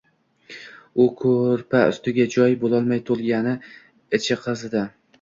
U 1.03 1.05
koʼrpa 1.19 1.83
ustiga 1.93 2.27
joy 2.39 2.59
boʼlolmay 2.65 3.05
toʼlgʼandi. 3.13 3.57
Ichi 4.21 4.43
qizidi. 4.45 4.89